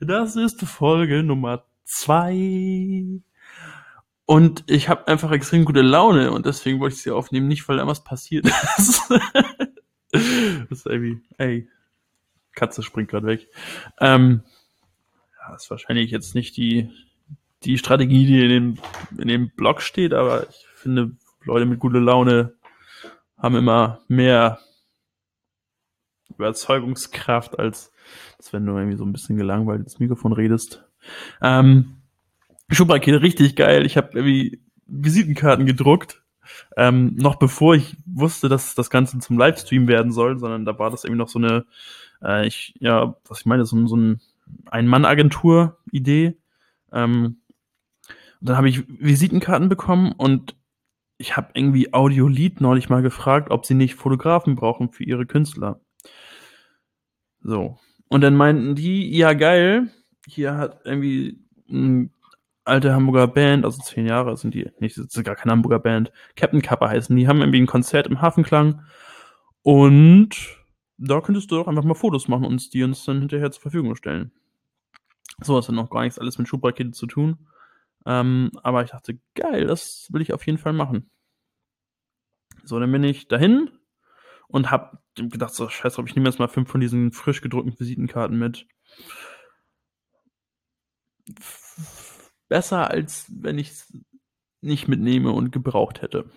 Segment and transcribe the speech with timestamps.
[0.00, 3.20] Das ist Folge Nummer zwei.
[4.26, 7.78] Und ich habe einfach extrem gute Laune und deswegen wollte ich sie aufnehmen, nicht weil
[7.78, 8.46] da was passiert
[8.78, 9.10] ist.
[10.12, 11.68] das ist irgendwie, ey,
[12.54, 13.48] Katze springt gerade weg.
[13.98, 14.42] Ähm,
[15.38, 16.90] ja, ist wahrscheinlich jetzt nicht die,
[17.64, 18.78] die Strategie, die in dem,
[19.18, 22.54] in dem Blog steht, aber ich finde, Leute mit guter Laune
[23.36, 24.60] haben immer mehr
[26.34, 27.92] Überzeugungskraft, als,
[28.38, 30.84] als wenn du irgendwie so ein bisschen gelangweilt ins Mikrofon redest.
[31.42, 31.96] Ähm,
[32.70, 33.84] Schubrakete richtig geil.
[33.84, 36.22] Ich habe irgendwie Visitenkarten gedruckt.
[36.76, 40.90] Ähm, noch bevor ich wusste, dass das Ganze zum Livestream werden soll, sondern da war
[40.90, 41.64] das irgendwie noch so eine,
[42.22, 44.20] äh, ich, ja, was ich meine, so, so ein
[44.66, 46.36] Ein-Mann-Agentur-Idee.
[46.92, 47.40] Ähm,
[48.40, 50.56] dann habe ich Visitenkarten bekommen und
[51.18, 55.80] ich habe irgendwie Audiolied neulich mal gefragt, ob sie nicht Fotografen brauchen für ihre Künstler.
[57.42, 57.78] So.
[58.08, 59.88] Und dann meinten die, ja geil,
[60.26, 62.10] hier hat irgendwie eine
[62.64, 66.12] alte Hamburger Band, also zehn Jahre sind die, nicht, das ist gar keine Hamburger Band,
[66.36, 68.82] Captain Kappa heißen, die haben irgendwie ein Konzert im Hafenklang
[69.62, 70.58] und
[70.98, 73.96] da könntest du doch einfach mal Fotos machen und die uns dann hinterher zur Verfügung
[73.96, 74.32] stellen.
[75.40, 77.48] So, das hat noch gar nichts alles mit Schubrakete zu tun.
[78.04, 81.10] Ähm, aber ich dachte, geil, das will ich auf jeden Fall machen.
[82.64, 83.70] So, dann bin ich dahin
[84.50, 88.38] und hab gedacht, so, scheiße, ich nehme jetzt mal fünf von diesen frisch gedruckten Visitenkarten
[88.38, 88.66] mit.
[92.48, 93.92] Besser, als wenn ich es
[94.60, 96.30] nicht mitnehme und gebraucht hätte.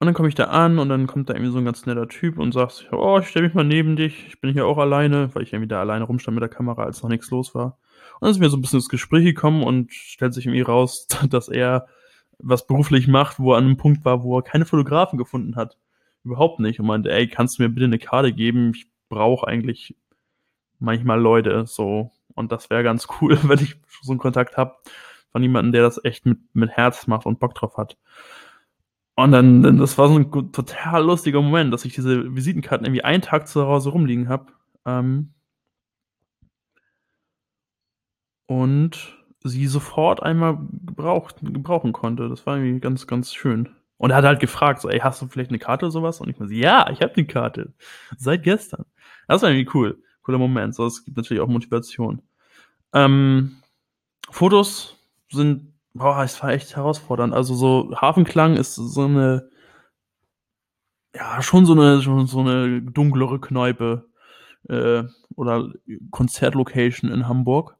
[0.00, 2.06] Und dann komme ich da an und dann kommt da irgendwie so ein ganz netter
[2.06, 5.34] Typ und sagt, oh, ich stelle mich mal neben dich, ich bin hier auch alleine,
[5.34, 7.78] weil ich irgendwie da alleine rumstand mit der Kamera, als noch nichts los war.
[8.20, 11.08] Und dann sind wir so ein bisschen ins Gespräch gekommen und stellt sich irgendwie raus,
[11.30, 11.88] dass er
[12.38, 15.76] was beruflich macht, wo er an einem Punkt war, wo er keine Fotografen gefunden hat.
[16.24, 16.80] Überhaupt nicht.
[16.80, 18.72] Und meinte, ey, kannst du mir bitte eine Karte geben?
[18.74, 19.96] Ich brauche eigentlich
[20.78, 22.12] manchmal Leute so.
[22.34, 24.76] Und das wäre ganz cool, wenn ich so einen Kontakt habe
[25.30, 27.96] von jemandem, der das echt mit, mit Herz macht und Bock drauf hat.
[29.16, 33.02] Und dann, dann, das war so ein total lustiger Moment, dass ich diese Visitenkarten irgendwie
[33.04, 34.52] einen Tag zu Hause rumliegen habe.
[34.86, 35.34] Ähm,
[38.46, 42.28] und sie sofort einmal gebraucht, gebrauchen konnte.
[42.28, 43.70] Das war irgendwie ganz, ganz schön.
[43.98, 46.20] Und er hat halt gefragt, so, ey, hast du vielleicht eine Karte oder sowas?
[46.20, 47.74] Und ich meinte, ja, ich habe eine Karte.
[48.16, 48.86] Seit gestern.
[49.26, 50.02] Das war irgendwie cool.
[50.22, 50.74] Cooler Moment.
[50.74, 52.22] So, es gibt natürlich auch Motivation.
[52.94, 53.56] Ähm,
[54.30, 54.96] Fotos
[55.30, 57.34] sind, boah, es war echt herausfordernd.
[57.34, 59.50] Also so Hafenklang ist so eine,
[61.14, 64.08] ja, schon so eine, schon so eine dunklere Kneipe
[64.68, 65.04] äh,
[65.34, 65.72] oder
[66.10, 67.76] Konzertlocation in Hamburg.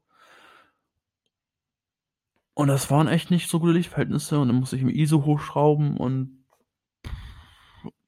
[2.58, 5.96] Und das waren echt nicht so gute Lichtverhältnisse und dann musste ich im ISO hochschrauben
[5.96, 6.44] und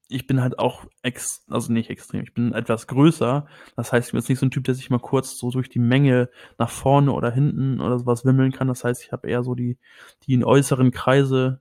[0.08, 3.46] ich bin halt auch ex, also nicht extrem, ich bin etwas größer.
[3.76, 5.68] Das heißt, ich bin jetzt nicht so ein Typ, der sich mal kurz so durch
[5.68, 8.66] die Menge nach vorne oder hinten oder sowas wimmeln kann.
[8.66, 9.78] Das heißt, ich habe eher so die,
[10.24, 11.60] die in äußeren Kreise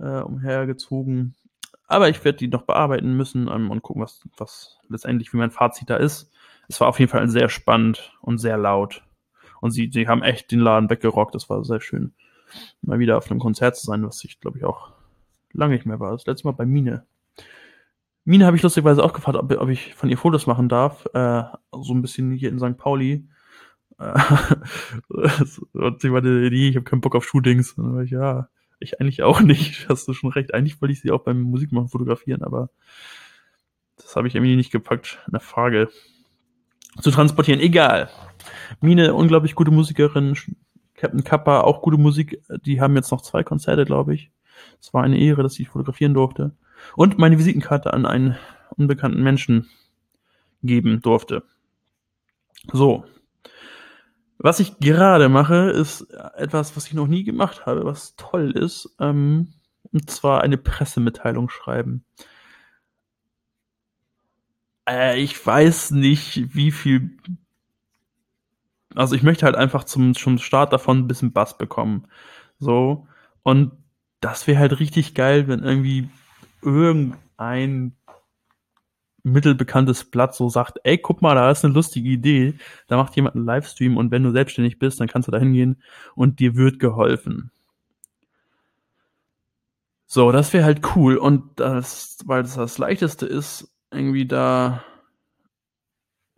[0.00, 1.36] äh, umhergezogen.
[1.86, 5.52] Aber ich werde die noch bearbeiten müssen ähm, und gucken, was, was letztendlich, wie mein
[5.52, 6.32] Fazit da ist.
[6.66, 9.04] Es war auf jeden Fall sehr spannend und sehr laut.
[9.60, 11.34] Und sie, sie haben echt den Laden weggerockt.
[11.34, 12.12] Das war sehr schön,
[12.82, 14.92] mal wieder auf einem Konzert zu sein, was ich, glaube ich, auch
[15.52, 16.12] lange nicht mehr war.
[16.12, 17.04] Das letzte Mal bei Mine.
[18.24, 21.06] Mine habe ich lustigerweise auch gefragt, ob, ob, ich von ihr Fotos machen darf.
[21.14, 22.76] Äh, so ein bisschen hier in St.
[22.76, 23.28] Pauli.
[23.98, 24.18] Äh,
[25.72, 27.72] und sie meinte, nee, ich habe keinen Bock auf Shootings.
[27.72, 28.48] Und ich, ja,
[28.78, 29.86] ich eigentlich auch nicht.
[29.88, 30.54] Hast du schon recht.
[30.54, 32.70] Eigentlich wollte ich sie auch beim Musikmachen fotografieren, aber
[33.96, 35.88] das habe ich irgendwie nicht gepackt, eine Frage
[37.00, 37.60] zu transportieren.
[37.60, 38.10] Egal.
[38.80, 40.36] Mine, unglaublich gute Musikerin.
[40.94, 42.42] Captain Kappa, auch gute Musik.
[42.64, 44.30] Die haben jetzt noch zwei Konzerte, glaube ich.
[44.80, 46.52] Es war eine Ehre, dass ich fotografieren durfte.
[46.96, 48.36] Und meine Visitenkarte an einen
[48.76, 49.68] unbekannten Menschen
[50.62, 51.42] geben durfte.
[52.72, 53.04] So.
[54.38, 56.02] Was ich gerade mache, ist
[56.36, 58.94] etwas, was ich noch nie gemacht habe, was toll ist.
[58.98, 59.52] Ähm,
[59.92, 62.04] und zwar eine Pressemitteilung schreiben.
[64.88, 67.18] Äh, ich weiß nicht, wie viel
[68.94, 72.06] also ich möchte halt einfach zum, zum Start davon ein bisschen Bass bekommen.
[72.58, 73.06] So.
[73.42, 73.72] Und
[74.20, 76.10] das wäre halt richtig geil, wenn irgendwie
[76.62, 77.96] irgendein
[79.22, 82.54] mittelbekanntes Blatt so sagt, ey, guck mal, da ist eine lustige Idee,
[82.88, 85.82] da macht jemand einen Livestream und wenn du selbstständig bist, dann kannst du da hingehen
[86.14, 87.50] und dir wird geholfen.
[90.06, 94.82] So, das wäre halt cool und das, weil das das leichteste ist, irgendwie da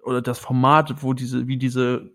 [0.02, 2.10] oder das Format, wo diese, wie diese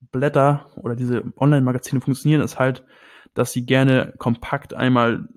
[0.00, 2.84] Blätter oder diese Online-Magazine funktionieren, ist halt,
[3.34, 5.28] dass sie gerne kompakt einmal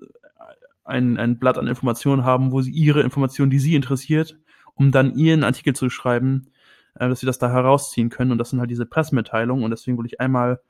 [0.84, 4.38] ein, ein Blatt an Informationen haben, wo sie ihre Informationen, die sie interessiert,
[4.74, 6.46] um dann ihren Artikel zu schreiben,
[6.94, 8.32] äh, dass sie das da herausziehen können.
[8.32, 9.64] Und das sind halt diese Pressemitteilungen.
[9.64, 10.60] Und deswegen würde ich einmal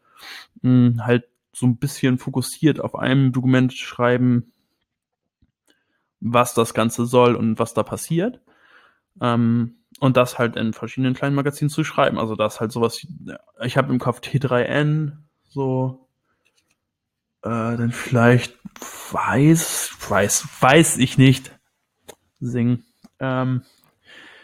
[0.62, 4.52] mh, hm, halt so ein bisschen fokussiert auf einem Dokument schreiben,
[6.20, 8.40] was das Ganze soll und was da passiert.
[9.20, 12.18] Ähm, und das halt in verschiedenen kleinen Magazinen zu schreiben.
[12.18, 13.06] Also das halt sowas,
[13.62, 15.12] ich habe im Kopf T3N,
[15.48, 16.08] so,
[17.42, 18.58] äh, dann vielleicht
[19.12, 21.52] weiß, weiß, weiß ich nicht.
[22.40, 22.84] Singen.
[23.18, 23.62] Ähm,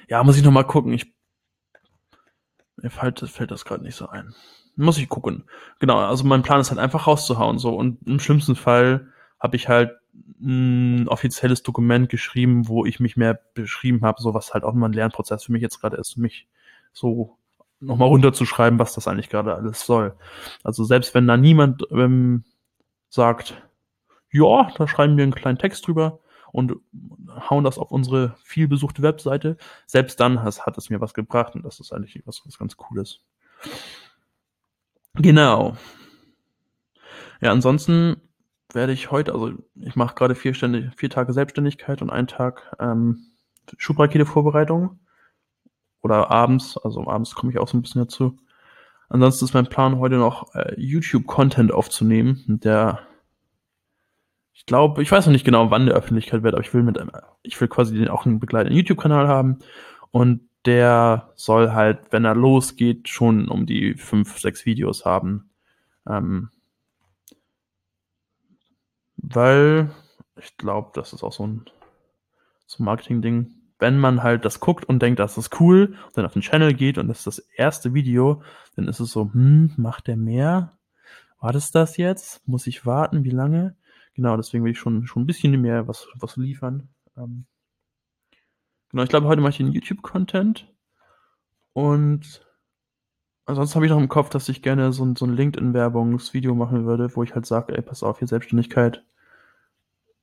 [0.08, 0.92] ja, muss ich noch mal gucken.
[0.92, 1.12] Ich,
[2.76, 4.34] mir fällt, fällt das gerade nicht so ein.
[4.76, 5.48] Muss ich gucken.
[5.78, 7.74] Genau, also mein Plan ist halt einfach rauszuhauen, so.
[7.74, 9.10] Und im schlimmsten Fall
[9.40, 9.92] habe ich halt
[10.40, 14.88] ein offizielles Dokument geschrieben, wo ich mich mehr beschrieben habe, so was halt auch immer
[14.88, 16.46] ein Lernprozess für mich jetzt gerade ist, mich
[16.92, 17.36] so
[17.80, 20.14] nochmal runterzuschreiben, was das eigentlich gerade alles soll.
[20.62, 22.44] Also selbst wenn da niemand ähm,
[23.08, 23.62] sagt,
[24.30, 26.20] ja, da schreiben wir einen kleinen Text drüber
[26.52, 26.74] und
[27.50, 31.64] hauen das auf unsere vielbesuchte Webseite, selbst dann has, hat es mir was gebracht und
[31.64, 33.20] das ist eigentlich was, was ganz Cooles.
[35.14, 35.76] Genau.
[37.40, 38.16] Ja, ansonsten
[38.72, 43.26] werde ich heute, also ich mache gerade vier, vier Tage Selbstständigkeit und einen Tag ähm,
[43.76, 45.00] Schubrakete-Vorbereitung.
[46.02, 48.38] Oder abends, also abends komme ich auch so ein bisschen dazu.
[49.08, 53.00] Ansonsten ist mein Plan, heute noch äh, YouTube-Content aufzunehmen, der
[54.52, 56.98] ich glaube, ich weiß noch nicht genau, wann der Öffentlichkeit wird, aber ich will mit
[56.98, 57.10] einem,
[57.42, 59.58] ich will quasi den, auch einen begleitenden YouTube-Kanal haben
[60.10, 65.50] und der soll halt, wenn er losgeht, schon um die fünf, sechs Videos haben.
[66.08, 66.50] Ähm,
[69.16, 69.90] weil
[70.36, 71.64] ich glaube, das ist auch so ein,
[72.66, 73.52] so ein Marketing-Ding.
[73.78, 76.96] Wenn man halt das guckt und denkt, das ist cool, dann auf den Channel geht
[76.98, 78.42] und das ist das erste Video,
[78.74, 80.78] dann ist es so, hm, macht der mehr?
[81.40, 82.46] War das das jetzt?
[82.48, 83.24] Muss ich warten?
[83.24, 83.76] Wie lange?
[84.14, 86.88] Genau, deswegen will ich schon, schon ein bisschen mehr was, was liefern.
[87.18, 87.44] Ähm,
[88.90, 90.72] genau, ich glaube, heute mache ich den YouTube-Content.
[91.74, 92.45] Und
[93.46, 96.86] ansonsten habe ich noch im Kopf, dass ich gerne so ein, so ein LinkedIn-Werbungsvideo machen
[96.86, 99.02] würde, wo ich halt sage, ey, pass auf, hier Selbstständigkeit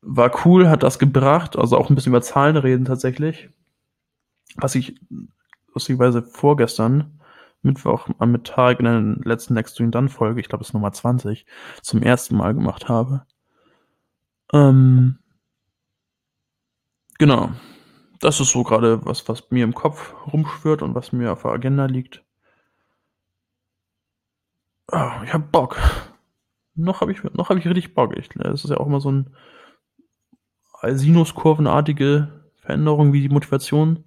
[0.05, 3.49] war cool, hat das gebracht, also auch ein bisschen über Zahlen reden tatsächlich.
[4.55, 4.99] Was ich
[5.73, 7.19] lustigerweise vorgestern,
[7.61, 10.91] Mittwoch mit Tarek in der letzten Next to Done Folge, ich glaube das ist Nummer
[10.91, 11.45] 20,
[11.81, 13.25] zum ersten Mal gemacht habe.
[14.51, 15.17] Ähm,
[17.17, 17.51] genau.
[18.19, 21.51] Das ist so gerade was, was mir im Kopf rumschwirrt und was mir auf der
[21.51, 22.23] Agenda liegt.
[24.91, 25.77] Oh, ich hab Bock.
[26.75, 28.17] Noch habe ich, noch hab ich richtig Bock.
[28.17, 29.35] Ich, das ist ja auch immer so ein
[30.81, 34.03] Sinuskurvenartige Veränderung, wie die Motivation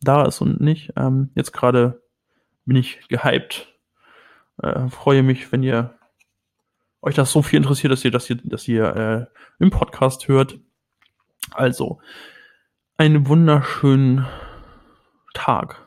[0.00, 0.92] da ist und nicht.
[0.96, 2.02] Ähm, jetzt gerade
[2.64, 3.68] bin ich gehypt.
[4.62, 5.98] Äh, freue mich, wenn ihr
[7.02, 10.58] euch das so viel interessiert, dass ihr das hier, dass ihr äh, im Podcast hört.
[11.50, 12.00] Also,
[12.96, 14.26] einen wunderschönen
[15.34, 15.86] Tag,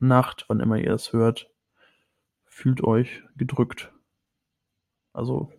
[0.00, 1.48] Nacht, wann immer ihr es hört.
[2.56, 3.92] Fühlt euch gedrückt.
[5.12, 5.52] Also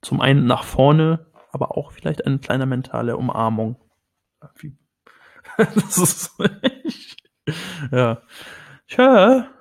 [0.00, 3.76] zum einen nach vorne, aber auch vielleicht eine kleine mentale Umarmung.
[5.56, 6.36] das ist
[7.92, 8.20] ja.
[8.88, 9.51] Tja.